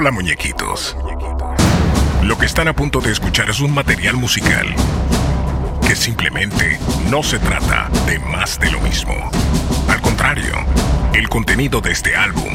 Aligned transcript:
Hola 0.00 0.12
muñequitos. 0.12 0.96
Lo 2.22 2.38
que 2.38 2.46
están 2.46 2.68
a 2.68 2.72
punto 2.72 3.02
de 3.02 3.12
escuchar 3.12 3.50
es 3.50 3.60
un 3.60 3.74
material 3.74 4.16
musical 4.16 4.66
que 5.86 5.94
simplemente 5.94 6.80
no 7.10 7.22
se 7.22 7.38
trata 7.38 7.90
de 8.06 8.18
más 8.18 8.58
de 8.58 8.70
lo 8.70 8.80
mismo. 8.80 9.30
Al 9.90 10.00
contrario, 10.00 10.54
el 11.12 11.28
contenido 11.28 11.82
de 11.82 11.92
este 11.92 12.16
álbum 12.16 12.50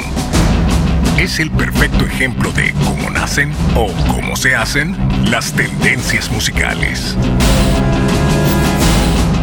es 1.18 1.38
el 1.38 1.52
perfecto 1.52 2.04
ejemplo 2.04 2.50
de 2.50 2.72
cómo 2.84 3.10
nacen 3.10 3.54
o 3.76 3.92
cómo 4.12 4.34
se 4.34 4.56
hacen 4.56 4.96
las 5.30 5.52
tendencias 5.52 6.28
musicales. 6.32 7.16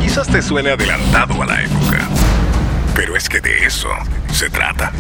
Quizás 0.02 0.28
te 0.28 0.42
suene 0.42 0.72
adelantado 0.72 1.42
a 1.42 1.46
la 1.46 1.64
época, 1.64 2.00
pero 2.96 3.16
es 3.16 3.30
que 3.30 3.40
de 3.40 3.66
eso 3.66 3.88
se 4.34 4.50
trata. 4.50 4.92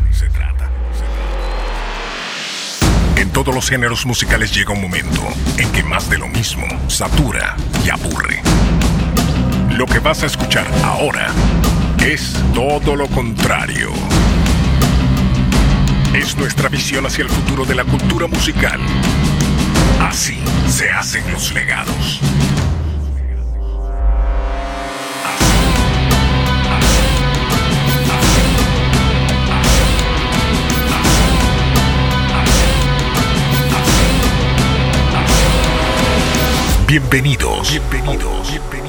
En 3.15 3.29
todos 3.29 3.53
los 3.53 3.69
géneros 3.69 4.05
musicales 4.05 4.53
llega 4.53 4.73
un 4.73 4.81
momento 4.81 5.21
en 5.57 5.71
que 5.71 5.83
más 5.83 6.09
de 6.09 6.17
lo 6.17 6.27
mismo 6.27 6.65
satura 6.87 7.55
y 7.85 7.89
aburre. 7.89 8.41
Lo 9.71 9.85
que 9.85 9.99
vas 9.99 10.23
a 10.23 10.25
escuchar 10.25 10.67
ahora 10.83 11.27
es 12.05 12.35
todo 12.53 12.95
lo 12.95 13.07
contrario. 13.07 13.91
Es 16.13 16.37
nuestra 16.37 16.69
visión 16.69 17.05
hacia 17.05 17.23
el 17.23 17.29
futuro 17.29 17.65
de 17.65 17.75
la 17.75 17.83
cultura 17.83 18.27
musical. 18.27 18.79
Así 19.99 20.37
se 20.67 20.89
hacen 20.89 21.23
los 21.31 21.53
legados. 21.53 22.19
Bienvenidos, 36.93 37.71
bienvenidos, 37.71 38.51
bienvenidos, 38.51 38.82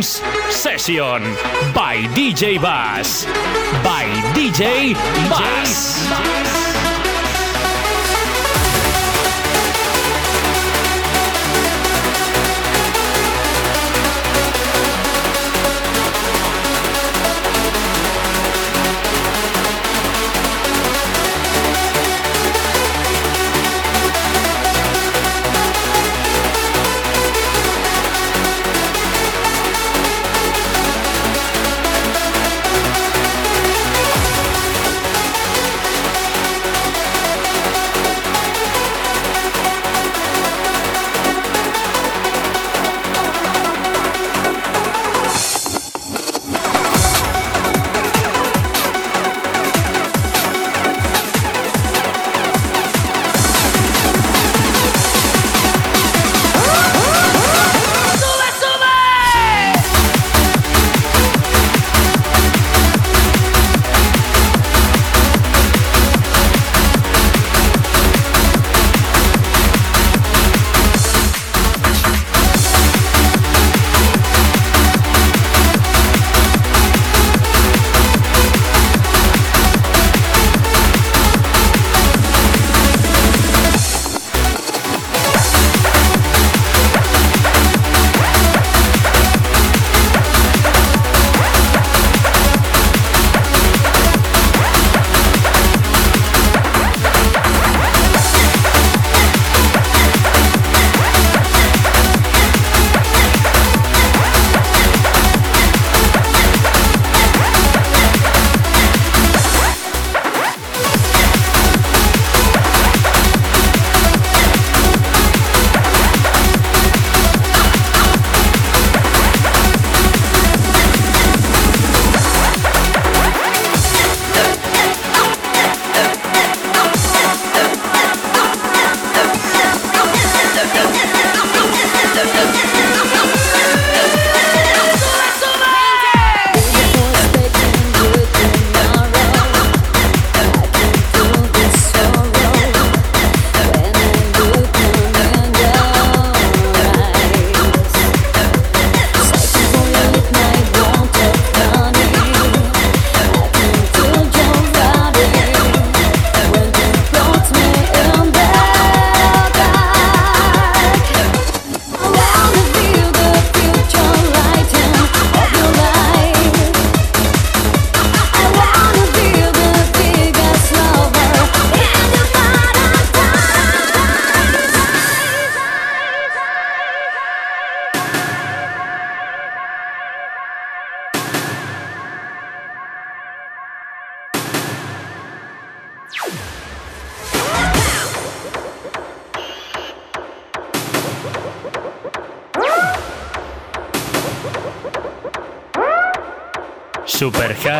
Dance 0.00 0.22
Session 0.48 1.22
by 1.74 1.98
DJ 2.14 2.58
Bass. 2.58 3.26
By 3.84 4.06
DJ 4.34 4.94
Bass. 5.28 6.59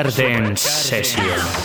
Dance 0.04 0.62
Session. 0.62 1.59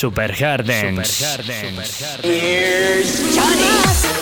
Super 0.00 0.32
Hard 0.32 0.64
Dance. 0.64 1.20
Here's 2.22 3.36
Johnny. 3.36 4.19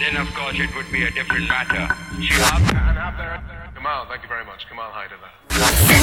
then 0.00 0.16
of 0.16 0.32
course 0.34 0.56
it 0.58 0.74
would 0.74 0.90
be 0.92 1.04
a 1.04 1.10
different 1.10 1.48
matter. 1.48 1.86
Come 1.88 2.42
on. 2.42 3.74
Kamal, 3.74 4.06
thank 4.08 4.22
you 4.22 4.28
very 4.28 4.44
much. 4.44 4.68
Kamal, 4.68 4.90
hide 4.90 5.10
to 5.10 5.16
there. 5.20 5.95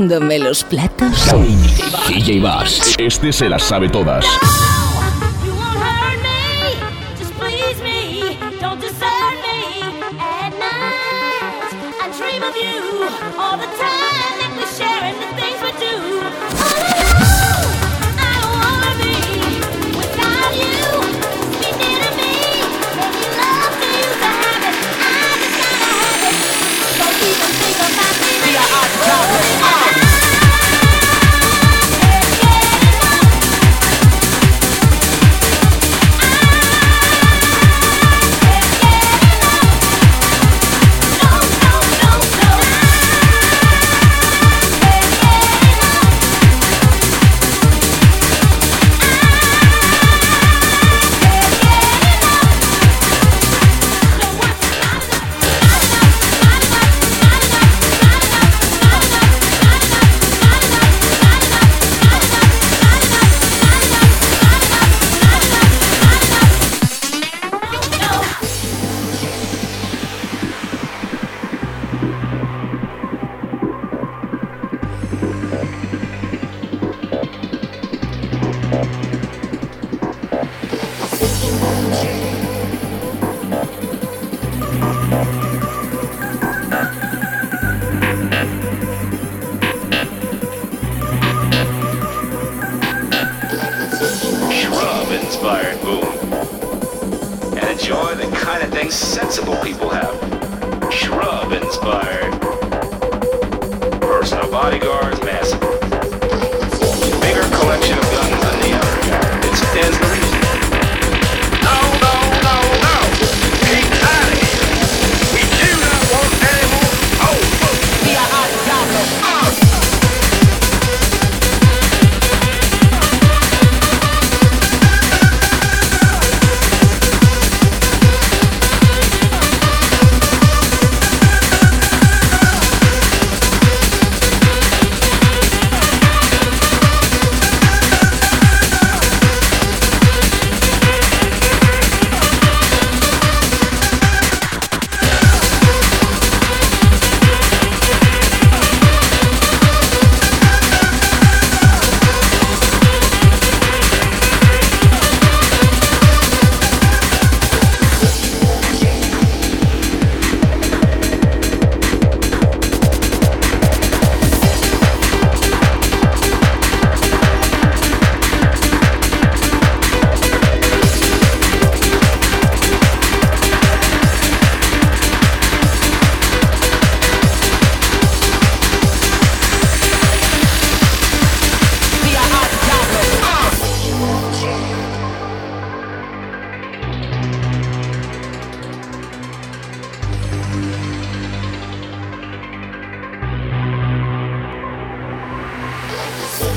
Lavándome 0.00 0.38
los 0.38 0.64
platos. 0.64 1.12
DJ 2.08 2.40
este 2.96 3.34
se 3.34 3.50
las 3.50 3.62
sabe 3.62 3.90
todas. 3.90 4.24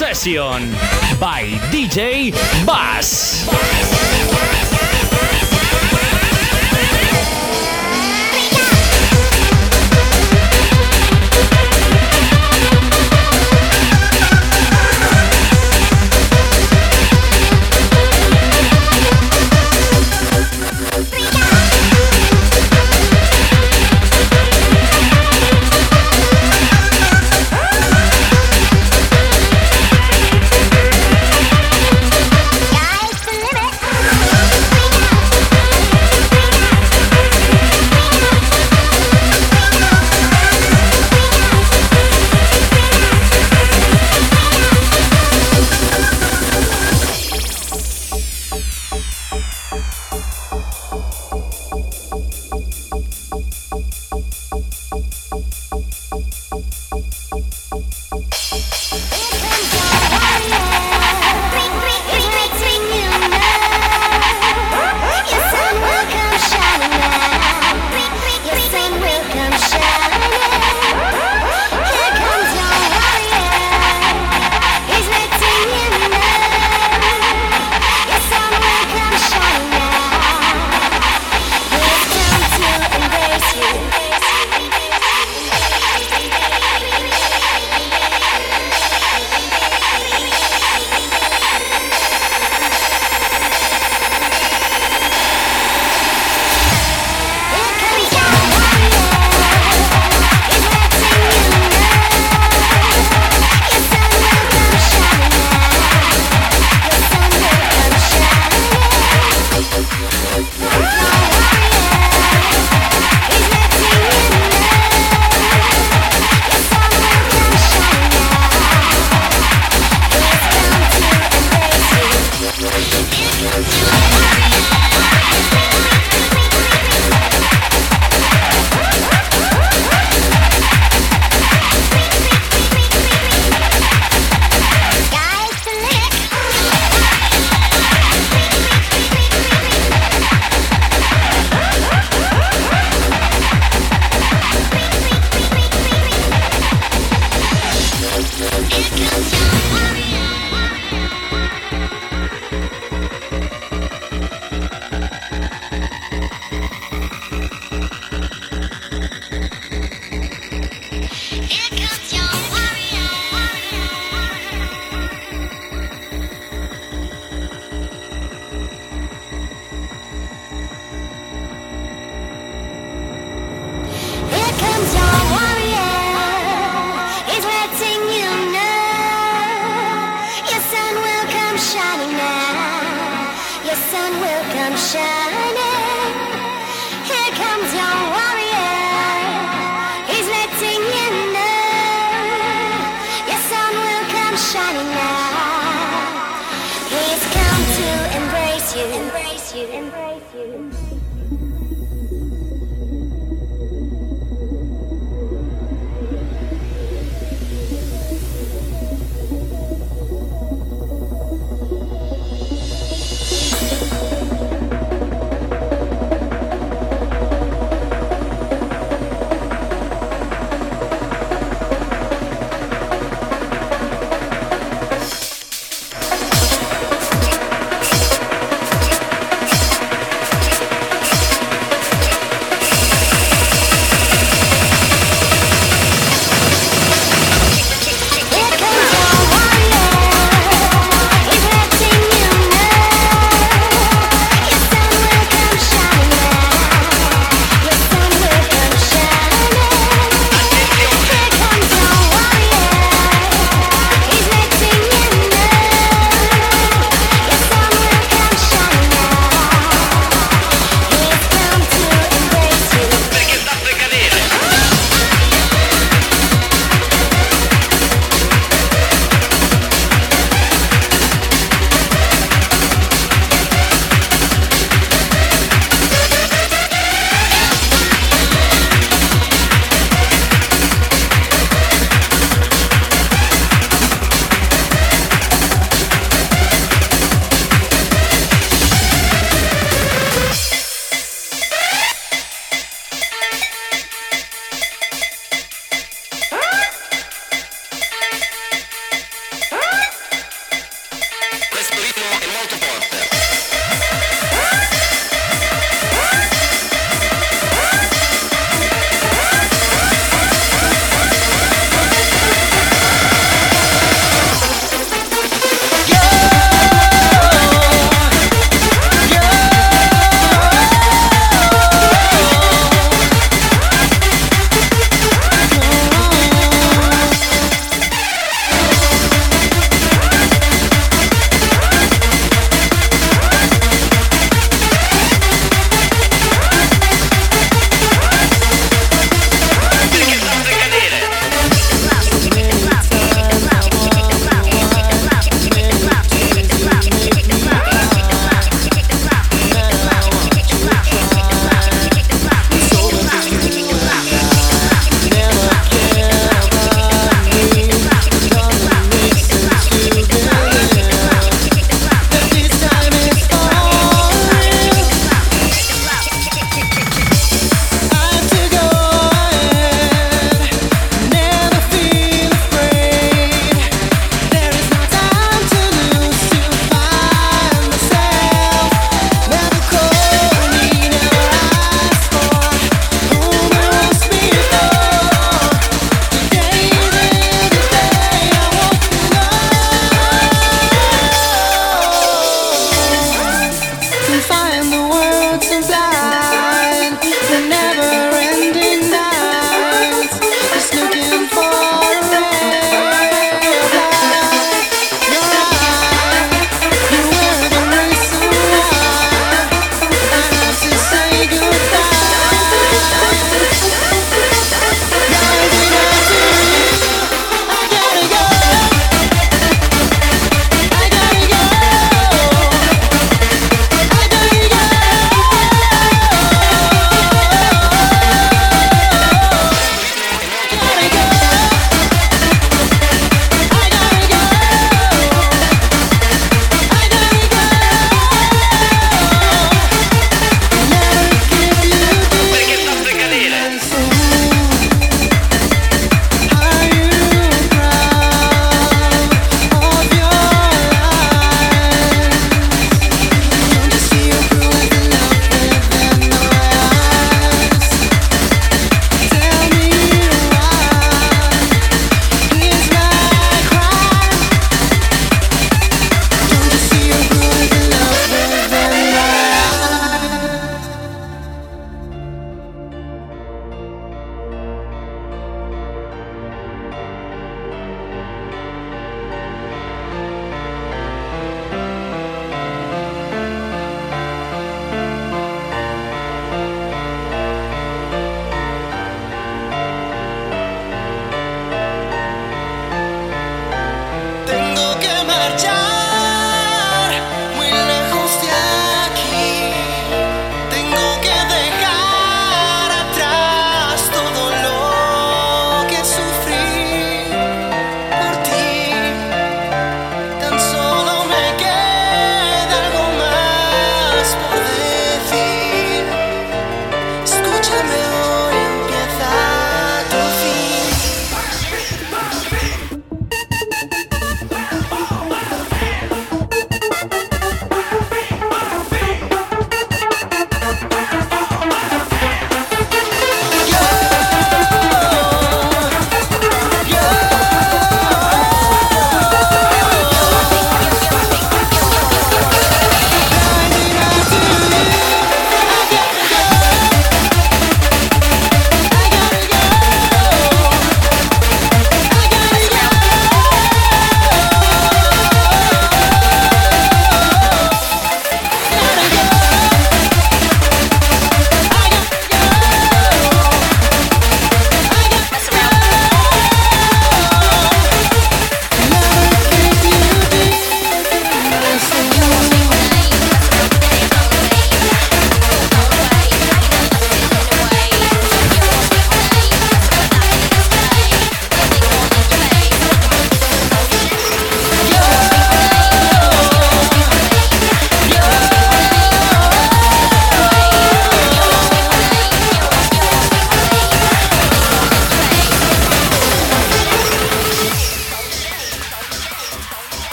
Session 0.00 0.72
by 1.20 1.58
DJ 1.70 2.32
Bass. 2.64 4.69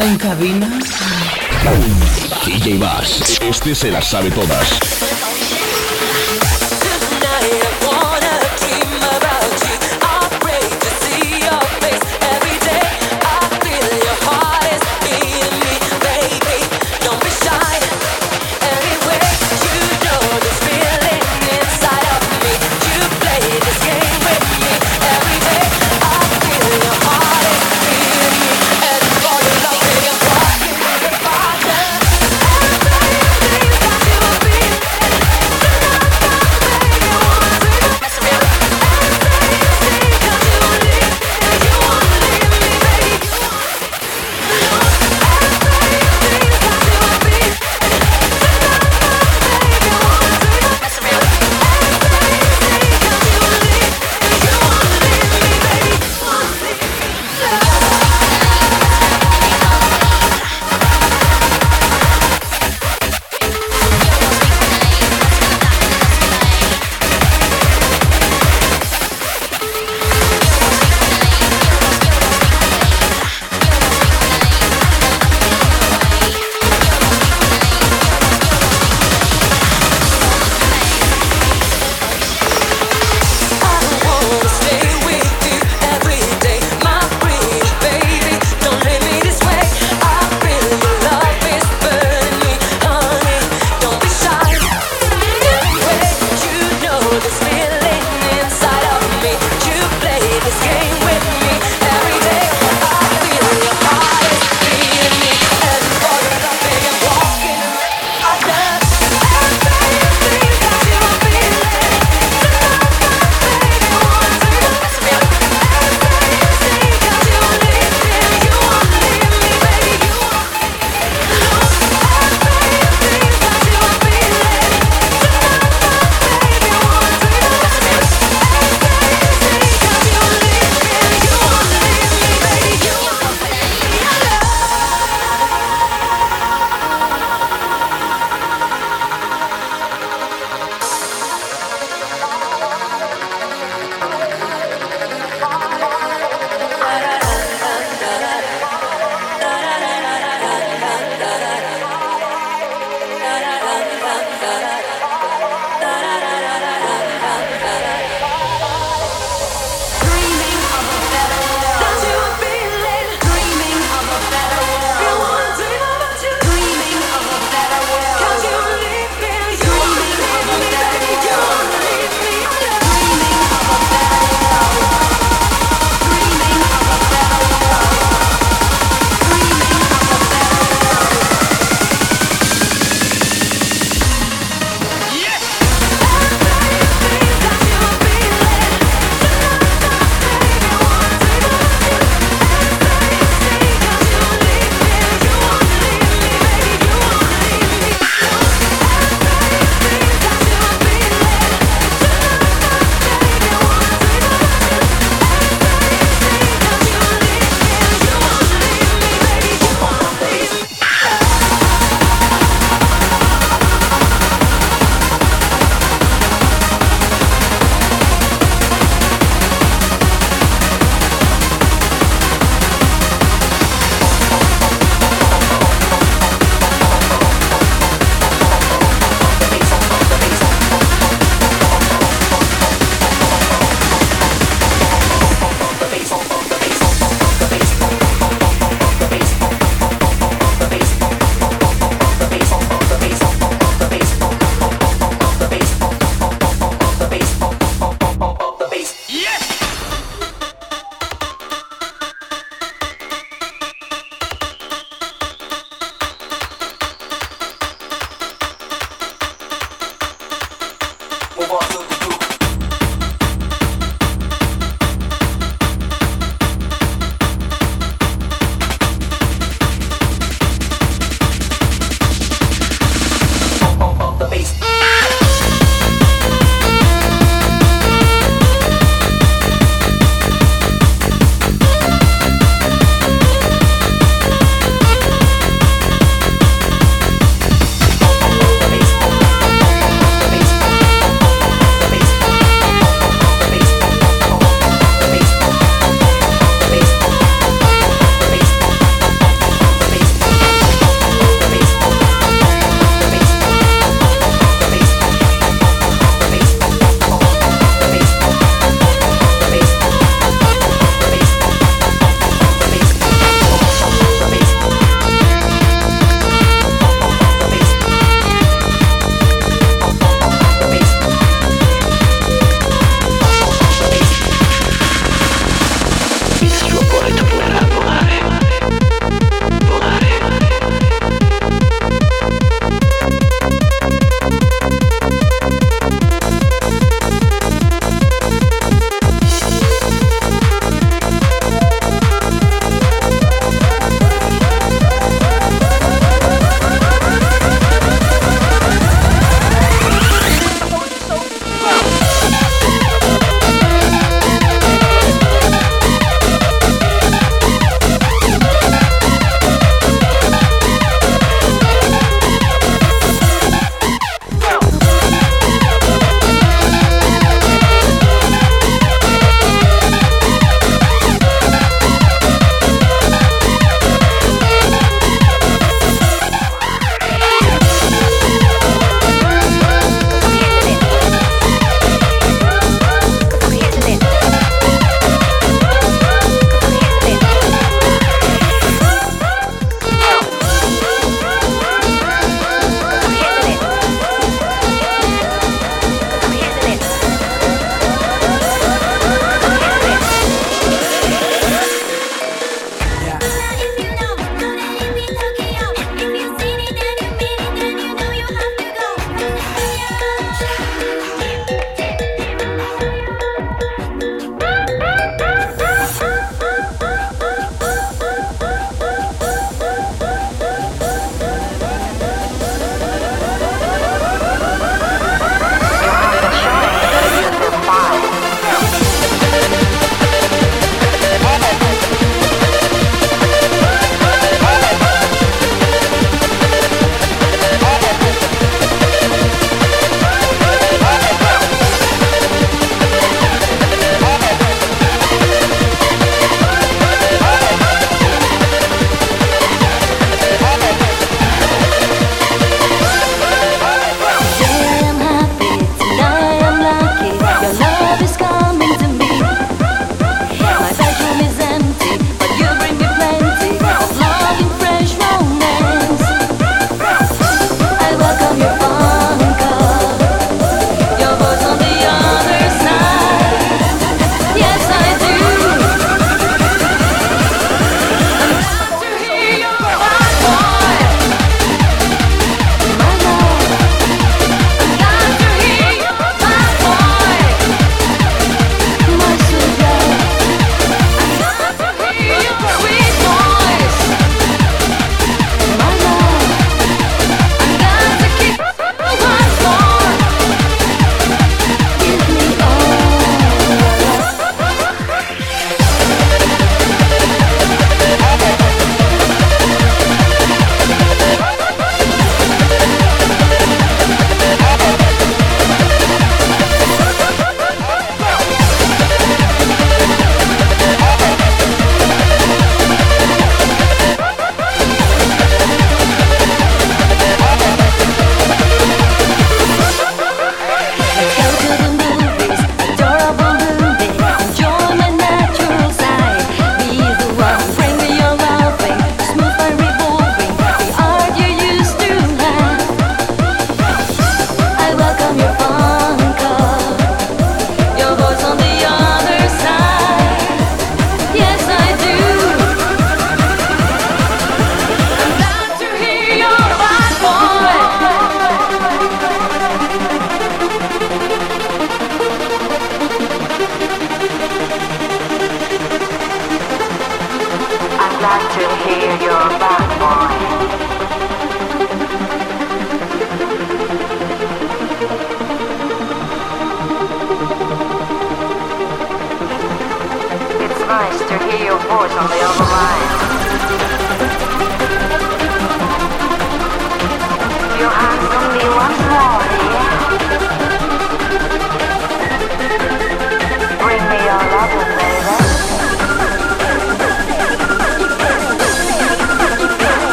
En 0.00 0.16
cabina. 0.16 0.78
DJ 2.46 2.78
Bass. 2.78 3.38
Este 3.42 3.74
se 3.74 3.90
las 3.90 4.06
sabe 4.08 4.30
todas. 4.30 4.89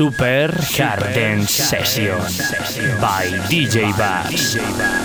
Super 0.00 0.48
Garden 0.78 1.42
Session 1.46 2.16
by 3.02 3.26
DJ 3.50 3.92
Bass. 3.98 4.99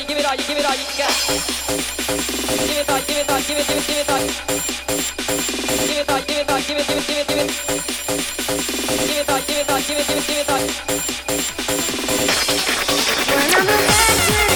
You, 0.00 0.06
give 0.06 0.18
it 0.18 0.24
all 0.26 0.34
you, 0.34 0.44
give 0.44 0.58
it 0.58 0.64
all 0.64 0.74
you 0.74 0.84
got. 0.96 1.12
Give 1.28 2.78
it 2.78 2.88
all, 2.90 3.00
give 3.00 3.16
it 3.18 3.30
all, 3.30 3.40
give 3.40 3.58
it, 3.58 3.66
give 3.66 3.76
it, 3.76 3.86
give 3.86 3.98
it 3.98 4.10
all. 4.10 4.20
Give 5.86 6.00
it 6.00 6.10
all, 6.10 6.22
give 6.22 6.38
it 6.38 6.50
all, 6.50 6.60
give 6.60 6.78
it, 6.78 6.86
give 6.88 6.98
it, 6.98 7.06
give 7.06 7.18
it, 7.18 7.26
give 7.28 7.38
it. 7.38 7.50
Give 9.06 9.18
it 9.18 9.30
all, 9.30 9.40
give 9.40 9.58
it 9.58 9.70
all, 9.70 9.80
give 9.80 9.98
it, 9.98 10.06
give 10.06 10.18
it, 10.18 10.26
give 10.26 10.38
it 10.38 10.50
all. 10.50 10.60
Show 13.50 13.64
me 13.64 14.49